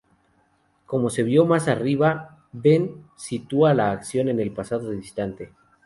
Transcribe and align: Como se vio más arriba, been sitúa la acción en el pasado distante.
Como 0.87 1.11
se 1.11 1.21
vio 1.21 1.45
más 1.45 1.67
arriba, 1.67 2.43
been 2.53 3.05
sitúa 3.15 3.75
la 3.75 3.91
acción 3.91 4.29
en 4.29 4.39
el 4.39 4.51
pasado 4.51 4.89
distante. 4.89 5.53